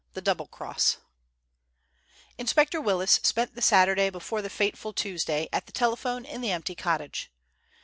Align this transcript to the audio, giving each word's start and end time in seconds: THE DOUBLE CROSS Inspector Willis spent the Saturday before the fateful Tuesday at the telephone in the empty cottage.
THE 0.15 0.21
DOUBLE 0.23 0.47
CROSS 0.47 0.97
Inspector 2.39 2.81
Willis 2.81 3.19
spent 3.21 3.53
the 3.53 3.61
Saturday 3.61 4.09
before 4.09 4.41
the 4.41 4.49
fateful 4.49 4.93
Tuesday 4.93 5.47
at 5.53 5.67
the 5.67 5.71
telephone 5.71 6.25
in 6.25 6.41
the 6.41 6.49
empty 6.49 6.73
cottage. 6.73 7.29